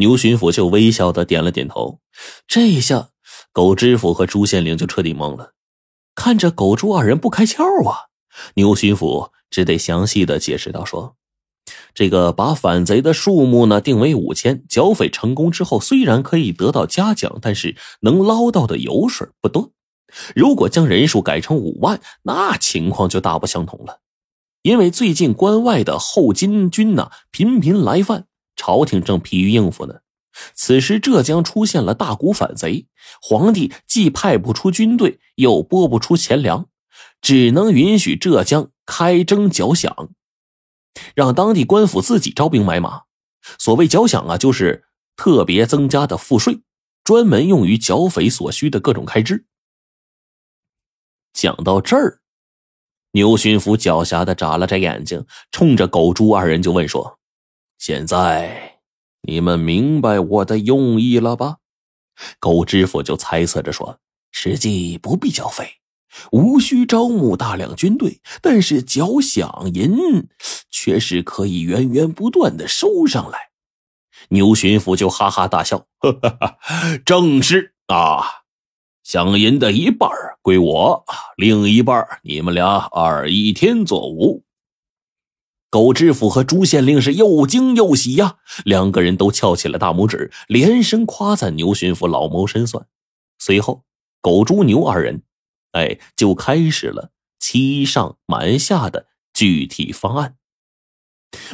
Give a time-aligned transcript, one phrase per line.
[0.00, 2.00] 牛巡抚就微笑的点了点头。
[2.48, 3.10] 这一下，
[3.52, 5.52] 狗知府和朱县令就彻底懵了，
[6.14, 8.08] 看着狗朱二人不开窍啊！
[8.54, 11.16] 牛巡抚只得详细的解释道：“说，
[11.92, 19.72] 这个把反贼的数目呢定为五千，剿匪成功之后，虽然可以得到嘉奖，但是能捞到的油水不多。
[20.34, 24.00] 如果将人数改成五万，那情况就大不相同了。
[24.62, 28.24] 因为最近关外的后金军呢频频来犯。”
[28.60, 30.00] 朝廷正疲于应付呢，
[30.54, 32.86] 此时浙江出现了大股反贼，
[33.22, 36.68] 皇帝既派不出军队，又拨不出钱粮，
[37.22, 40.10] 只能允许浙江开征缴饷，
[41.14, 43.04] 让当地官府自己招兵买马。
[43.58, 44.84] 所谓缴饷啊，就是
[45.16, 46.60] 特别增加的赋税，
[47.02, 49.46] 专门用于剿匪所需的各种开支。
[51.32, 52.20] 讲到这儿，
[53.12, 57.19] 牛巡抚狡黠的眨了眨眼睛，冲着狗猪二人就问说。
[57.80, 58.78] 现在
[59.22, 61.56] 你们明白我的用意了吧？
[62.38, 63.98] 狗知府就猜测着说
[64.30, 65.66] ：“实际不必缴费，
[66.30, 70.28] 无需招募大量军队，但是缴饷银
[70.70, 73.48] 却是可以源源不断的收上来。”
[74.28, 76.58] 牛巡抚就哈哈大笑：“哈哈，
[77.06, 78.22] 正是啊，
[79.06, 80.10] 饷银的一半
[80.42, 81.02] 归我，
[81.38, 84.44] 另一半你们俩二一天作五。”
[85.70, 92.86] 狗知府和朱县令是又惊又喜呀，两个人都翘起了大拇指，连声夸赞牛巡抚老谋深算。
[93.38, 93.84] 随后，
[94.20, 95.22] 狗朱牛二人，
[95.70, 100.34] 哎，就开始了欺上瞒下的具体方案。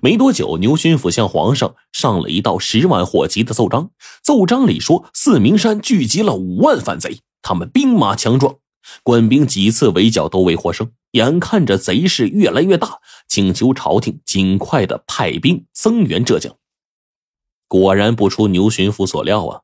[0.00, 3.90] 没多久，牛巡抚向皇上上了一道十万火急的奏章，
[4.22, 8.58] 奏章里说四明山聚集了五万反贼，他们兵马强壮。
[9.02, 16.54] 官兵几次围剿都未获胜，眼看着贼势越来越大，请求朝廷尽快的派兵增援浙江。
[17.66, 19.60] 果然不出牛巡抚所料啊，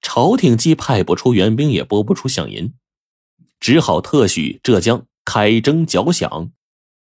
[0.00, 2.74] 朝廷既派不出援兵，也拨不出饷银，
[3.60, 6.50] 只好特许浙江开征缴饷。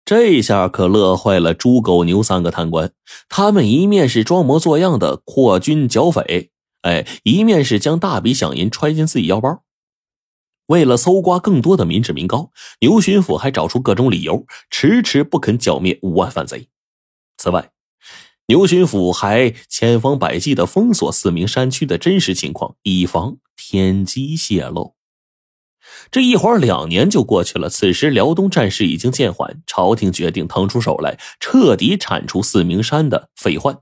[0.03, 2.91] 这下可乐坏了猪狗牛三个贪官，
[3.27, 6.51] 他们一面是装模作样的扩军剿匪，
[6.83, 9.63] 哎，一面是将大笔饷银揣进自己腰包。
[10.67, 16.69] 为了搜刮更多的民脂民膏，牛巡抚还找出各种理由，迟迟不肯剿灭五万反贼。
[17.37, 17.71] 此外，
[18.47, 24.95] 牛巡抚还千方百计的封锁四明山区的真实情况，以防天机泄露。
[26.09, 27.69] 这一晃两年就过去了。
[27.69, 33.79] 此时，辽东战事已经渐缓，朝廷决定腾出手来，彻底铲除四明山的匪患。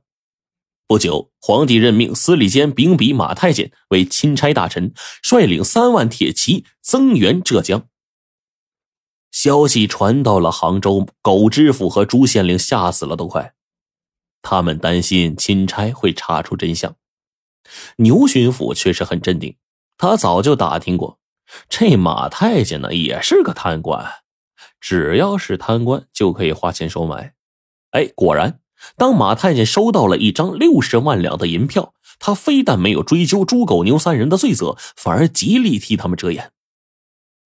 [0.85, 7.87] 不久，皇帝任命司礼监秉笔马太监为钦差大臣，率领三万铁骑增援浙江。
[9.31, 13.55] 消息传到了杭州，狗知府和朱县令吓死了都快，
[14.43, 16.95] 他们担心钦差会查出真相。
[17.95, 19.55] 牛巡抚却是很镇定，
[19.97, 21.17] 他早就打听过，
[21.69, 24.05] 这马太监呢也是个贪官，
[24.79, 27.33] 只要是贪官就可以花钱收买。
[27.91, 28.59] 哎，果然。
[28.95, 36.51] 当马太监收到了一张六十万两的银票，他非但没有追究猪狗牛三人的罪责，反而极力替他们遮掩。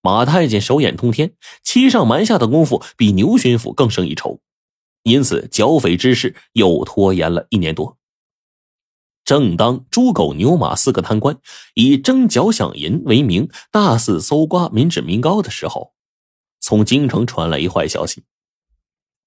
[0.02, 1.34] 马太监手眼通天，
[1.64, 4.40] 欺上瞒下的功夫比牛巡抚更胜一筹，
[5.04, 7.98] 因此剿匪之事又拖延了一年多。
[9.26, 11.38] 正当猪狗牛马四个贪官
[11.74, 15.92] 以征缴饷银为名大肆搜刮民脂民膏的时候，
[16.62, 18.24] 从京城传来一坏消息。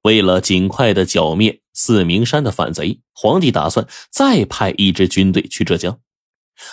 [0.03, 5.99] 为了尽快的剿灭四明山的反贼，皇帝打算再派一支军队去浙江。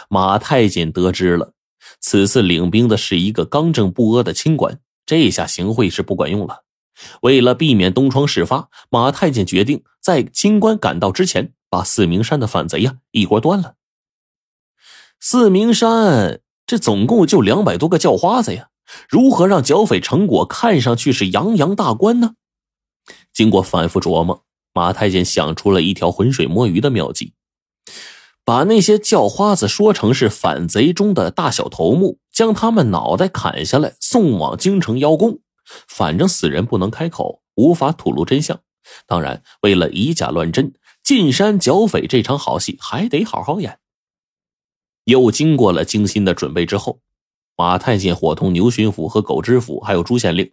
[0.10, 1.54] 马太监得知了，
[2.00, 6.64] 此次领兵的是一个刚正不阿的清官，这下行贿是不管用了。
[7.22, 13.76] 为了避免东窗事发，马太监决定在清官赶到之前，把四明山的反贼呀一锅端了。
[15.20, 18.70] 四明山这总共就两百多个叫花子呀，
[19.08, 22.34] 如何让剿匪成果看上去是洋洋大观呢？
[23.38, 27.34] 经过反复琢磨，马太监想出了一条浑水摸鱼的妙计，
[28.44, 35.42] 把那些叫花子说成是反贼中的大小头目，将他们脑袋砍下来送往京城邀功。
[35.88, 38.60] 反正死人不能开口，无法吐露真相。
[39.06, 40.74] 当然，为了以假乱真，
[41.04, 43.78] 进山剿匪这场好戏还得好好演。
[45.04, 47.02] 又经过了精心的准备之后，
[47.56, 50.52] 马太监伙同牛巡抚和狗知府，还有朱县令，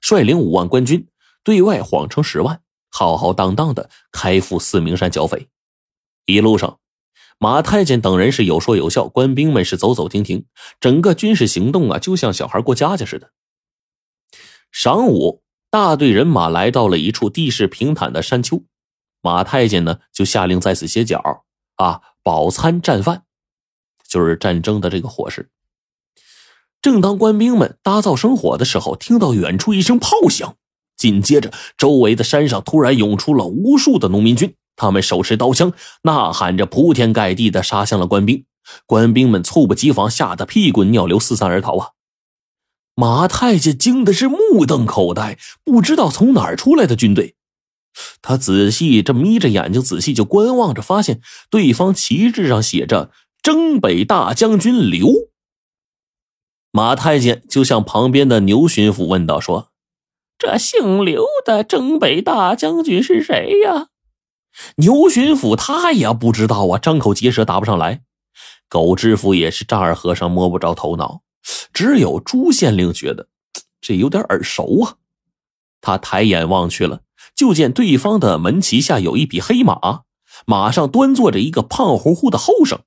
[0.00, 1.06] 率领五万官军。
[1.44, 5.48] 对外谎称十万，浩浩荡荡的开赴四明山剿匪。
[6.24, 6.80] 一路上，
[7.38, 10.46] 马太监等人是有说有笑，官兵们是走走停停，
[10.80, 13.30] 整个军事行动啊，就像小孩过家家似的。
[14.72, 18.64] 晌午，大队人马来到了一处地势平坦的山丘，
[19.20, 21.44] 马太监呢就下令在此歇脚，
[21.76, 23.24] 啊，饱餐战饭，
[24.08, 25.50] 就是战争的这个伙食。
[26.80, 30.56] 正当官兵们搭灶生火的时候，听到远处一声炮响，
[31.04, 35.74] 紧接着周围的山上突然涌出了无数的农民军，他们手持刀枪，
[36.04, 38.46] 呐喊着铺天盖地的杀向了官兵。
[38.86, 41.88] 官兵们猝不及防，吓得屁滚尿流，四散而逃啊！
[42.94, 47.34] 马太监惊的是目瞪口呆，不知道从哪儿出来的军队。
[48.22, 53.10] 他仔细这眯着眼睛，仔细就观望着，发现对方旗帜上写着
[53.42, 55.28] “征北大将军刘”。
[56.72, 59.68] 马太监就向旁边的牛巡抚问道：“说，
[60.44, 63.88] 这姓刘的征北大将军是谁呀？”
[64.76, 68.02] 牛巡抚他也不知道啊，张口结舌答不上来。
[68.68, 71.22] 狗知府也是丈二和尚摸不着头脑，
[71.72, 73.28] 只有朱县令觉得
[73.80, 74.96] 这有点耳熟啊。
[75.80, 77.00] 他抬眼望去了，
[77.34, 80.02] 就见对方的门旗下有一匹黑马，
[80.46, 82.80] 马上端坐着一个胖乎乎的后生。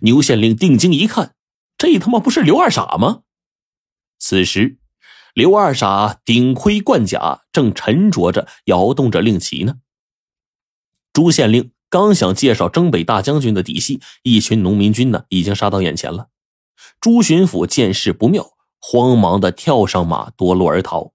[0.00, 1.34] 牛县令定睛一看。
[1.76, 3.22] 这他妈不是刘二傻吗？
[4.18, 4.78] 此时，
[5.34, 9.74] 刘二傻顶盔贯甲，正沉着着摇动着令旗呢。
[11.12, 16.28] 朱县令刚想介绍征北大将军的底细，一群农民军呢已经杀到眼前了。
[17.00, 21.12] 朱巡抚见势不妙，慌忙的跳上马夺路而逃。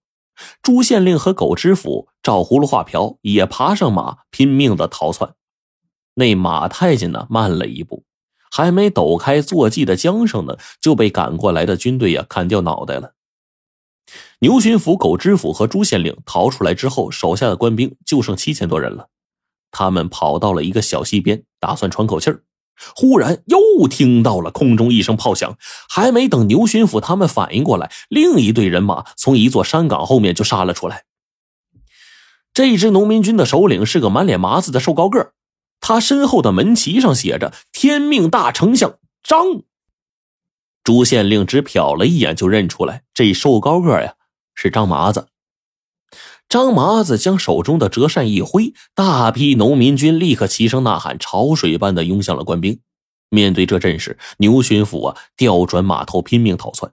[0.62, 5.33] 朱县令和狗知府照葫芦画瓢，也爬上马，拼命的逃窜。
[6.15, 8.04] 那马太监呢，慢了一步。
[8.51, 13.13] 还没抖开坐骑的缰绳呢，就被赶过来的军队呀砍掉脑袋了。
[14.40, 19.10] 牛巡抚、狗知府和朱县令逃出来之后，手下的官兵就剩七千多人了。
[19.72, 22.44] 他们跑到了一个小溪边，打算喘口气儿。
[22.96, 25.58] 忽然又听到了空中一声炮响，
[25.90, 31.04] 还没等牛巡抚他们反应过来，另一队人马从一座山岗后面就杀了出来。
[32.54, 35.34] 这支农民军的首领是个满脸麻子的瘦高个。
[35.82, 39.64] 他身后的门旗上写着“天命大丞相张”。
[40.89, 44.15] 朱县令只瞟了一眼就认出来，这瘦高个呀
[44.56, 45.27] 是张麻子。
[46.47, 52.80] 张麻子将手中的折扇一挥，大批农民军立刻齐声呐喊，潮水般的涌向了官兵。
[53.30, 56.91] 面对这阵势，牛巡抚啊调转马头，拼命逃窜。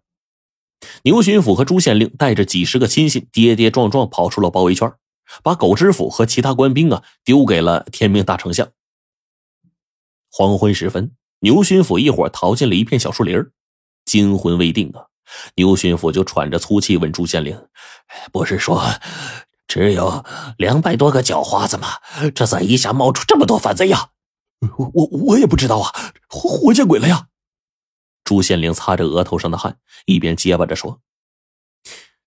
[1.05, 4.93] 牛巡抚和朱县令带着几十个亲信，跌跌撞撞跑出了包围圈。
[5.43, 8.69] 把狗知府和其他官兵啊丢给了天命大丞相。
[10.31, 13.43] 黄昏时分，牛巡抚一伙逃进了一片小树林
[14.07, 15.05] 惊魂未定啊，
[15.57, 17.69] 牛巡抚就喘着粗气问朱县令
[18.33, 18.83] ：“不是说
[19.69, 20.25] 只有
[20.57, 21.89] 两百多个叫花子吗？
[22.35, 24.11] 这咋一下冒出这么多反贼呀
[24.79, 25.93] ？”“我我我也不知道啊，
[26.29, 27.27] 活见鬼了呀！”
[28.25, 31.01] 朱县令擦着额头上的汗，一边结巴着说。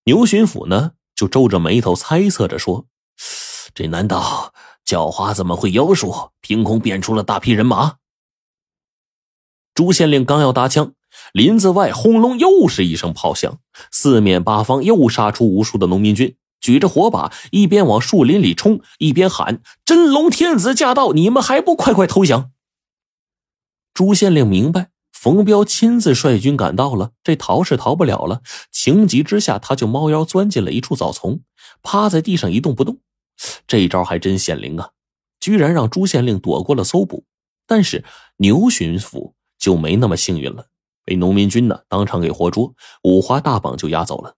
[0.03, 0.91] 牛巡抚呢？
[1.15, 2.85] 就皱着眉头猜测着说
[3.75, 4.53] ：“这难道
[4.85, 7.97] 叫花子们会妖术，凭空变出了大批人马？”
[9.75, 10.93] 朱县令刚要搭腔，
[11.33, 13.59] 林子外轰隆又是一声炮响，
[13.91, 21.13] 四面八方又杀出无数的农民军，举着火把，一边往树林里冲，一边喊：“真龙天子驾到！
[21.13, 22.51] 你们还不快快投降？”
[23.93, 24.89] 朱县令明白。
[25.11, 28.41] 冯彪亲自率军赶到了，这逃是逃不了了。
[28.71, 31.41] 情急之下，他就猫腰钻进了一处草丛，
[31.83, 32.99] 趴在地上一动不动。
[33.67, 34.91] 这一招还真显灵啊，
[35.41, 37.25] 居然让朱县令躲过了搜捕。
[37.67, 38.05] 但是
[38.37, 40.67] 牛巡抚就没那么幸运了，
[41.09, 44.35] 被农民军呢当场给活捉，五花大绑就押走了。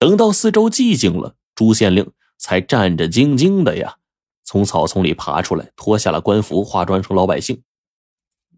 [0.00, 3.98] 等到四周寂静了，朱县令才战战兢兢的呀
[4.42, 7.62] 从草丛里爬出来，脱下了官服，化妆成老百姓，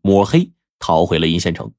[0.01, 0.53] 抹黑。
[0.79, 1.73] 逃回了阴县城，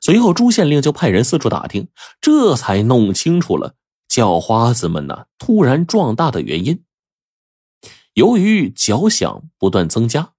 [0.00, 1.88] 随后朱县令就派人四处打听，
[2.20, 3.76] 这才弄清楚了
[4.08, 6.84] 叫花子们呢突然壮大的原因。
[8.12, 10.32] 由于缴饷不断增加，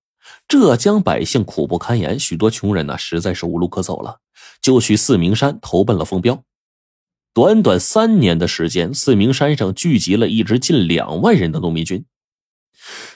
[0.49, 4.19] 浙江百姓苦不堪言，许多穷人呢实在是无路可走了，
[4.61, 6.43] 就去四明山投奔了冯彪。
[7.35, 12.03] 短短三年的时间，四明山上聚集了一支近两万人的农民军。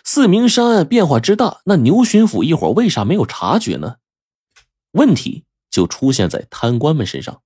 [0.03, 3.95] 四明山变化之大，那牛巡抚一伙为啥没有察觉呢？
[4.91, 7.41] 问题就出现在贪官们身上。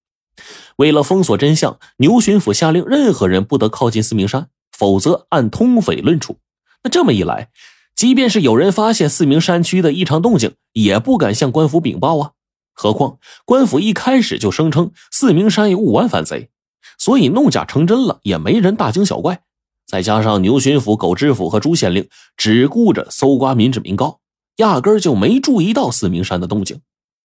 [0.76, 6.40] 为了封锁真相，牛巡抚下令任何人不得靠近四明山，否则按通匪论处。
[6.84, 7.50] 那这么一来，
[7.98, 12.32] 即便是有人发现四明山区的异常动静，也不敢向官府禀报啊。
[12.74, 16.52] 何况官府一开始就声称四明山有五万反贼，
[17.00, 19.42] 所以弄假成真了，也没人大惊小怪。
[19.88, 24.20] 再加上牛巡抚、狗知府和朱县令只顾着搜刮民脂民膏，
[24.58, 26.82] 压根就没注意到四明山的动静。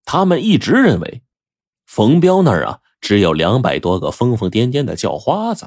[0.06, 1.24] 他们一直认为，
[1.86, 5.66] 冯彪那儿啊只有两百多个疯疯癫癫的叫花子。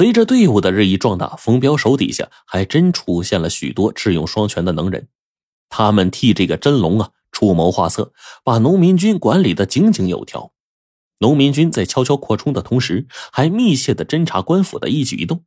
[0.00, 5.08] 随着队伍的日益壮大，冯彪手底下还真出现了许多智勇双全的能人。
[5.68, 10.54] 他们替这个真龙啊出谋划策，把农民军管理的井井有条。
[11.18, 15.44] 农民军在悄悄扩充的同时，还密切的侦察官府的一举一动。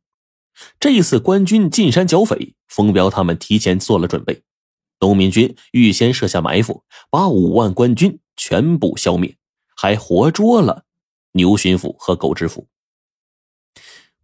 [0.78, 4.44] 这一次官军进山剿匪，冯彪他们提前做了准备。
[5.00, 9.36] 农民军预先设下埋伏，把五万官军全部消灭，
[9.76, 10.84] 还活捉了
[11.32, 12.68] 牛巡抚和狗知府。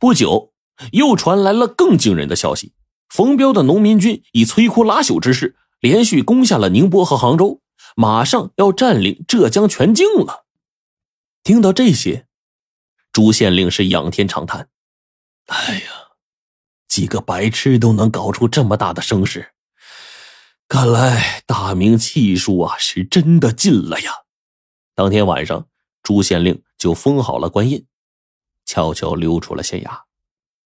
[0.00, 0.54] 不久，
[0.92, 2.72] 又传来了更惊人的消息：
[3.10, 7.60] 冯彪的农民军以摧枯拉朽之势，连续攻下了宁波和杭州，
[7.94, 10.46] 马上要占领浙江全境了。
[11.42, 12.26] 听到这些，
[13.12, 14.70] 朱县令是仰天长叹
[15.48, 15.90] ：“哎呀，
[16.88, 19.52] 几个白痴都能搞出这么大的声势，
[20.66, 24.12] 看来大明气数啊是真的尽了呀！”
[24.96, 25.68] 当天晚上，
[26.02, 27.84] 朱县令就封好了官印，
[28.72, 30.09] 悄悄溜出了县衙。